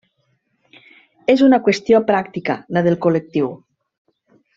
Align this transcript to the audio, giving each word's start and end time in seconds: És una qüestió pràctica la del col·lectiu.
És 1.33 1.43
una 1.47 1.59
qüestió 1.67 1.99
pràctica 2.07 2.55
la 2.77 2.85
del 2.89 2.97
col·lectiu. 3.07 3.53